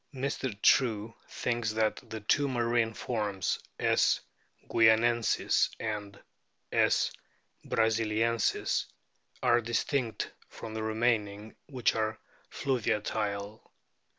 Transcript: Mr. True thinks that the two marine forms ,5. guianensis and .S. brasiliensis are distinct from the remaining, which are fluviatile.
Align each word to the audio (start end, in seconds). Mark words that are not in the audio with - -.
Mr. 0.15 0.59
True 0.63 1.13
thinks 1.29 1.73
that 1.73 1.97
the 2.09 2.21
two 2.21 2.47
marine 2.47 2.91
forms 2.95 3.59
,5. 3.79 4.19
guianensis 4.67 5.69
and 5.79 6.19
.S. 6.71 7.11
brasiliensis 7.63 8.85
are 9.43 9.61
distinct 9.61 10.31
from 10.49 10.73
the 10.73 10.81
remaining, 10.81 11.55
which 11.67 11.93
are 11.93 12.17
fluviatile. 12.49 13.61